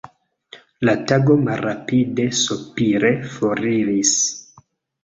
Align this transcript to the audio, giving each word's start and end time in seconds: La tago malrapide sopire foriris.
La 0.89 0.95
tago 1.11 1.35
malrapide 1.49 2.27
sopire 2.41 3.13
foriris. 3.37 4.17